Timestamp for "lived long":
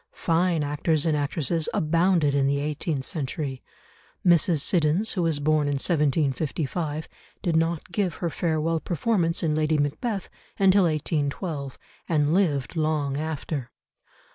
12.33-13.15